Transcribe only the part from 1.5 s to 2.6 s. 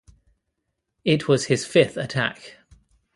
fifth attack.